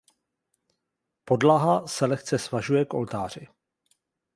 Podlaha 1.25 1.87
se 1.87 2.05
lehce 2.05 2.39
svažuje 2.39 2.85
k 2.85 2.93
oltáři. 2.93 3.47